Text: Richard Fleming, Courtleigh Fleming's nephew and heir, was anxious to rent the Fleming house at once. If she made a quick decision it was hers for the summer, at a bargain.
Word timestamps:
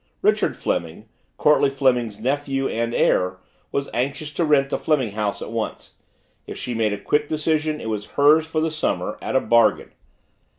Richard 0.23 0.55
Fleming, 0.57 1.07
Courtleigh 1.37 1.69
Fleming's 1.69 2.19
nephew 2.19 2.67
and 2.67 2.91
heir, 2.91 3.37
was 3.71 3.87
anxious 3.93 4.33
to 4.33 4.43
rent 4.43 4.69
the 4.71 4.79
Fleming 4.79 5.11
house 5.11 5.43
at 5.43 5.51
once. 5.51 5.93
If 6.47 6.57
she 6.57 6.73
made 6.73 6.91
a 6.91 6.97
quick 6.97 7.29
decision 7.29 7.79
it 7.79 7.87
was 7.87 8.07
hers 8.17 8.47
for 8.47 8.61
the 8.61 8.71
summer, 8.71 9.19
at 9.21 9.35
a 9.35 9.39
bargain. 9.39 9.91